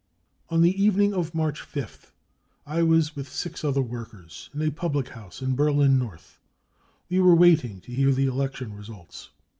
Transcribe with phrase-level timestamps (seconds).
[0.49, 2.09] 44 On the evening of March 5th
[2.65, 4.63] I was with si^ other workers in.
[4.63, 6.39] a public house in Berlin North;
[7.07, 9.29] we were waiting to hear the election results.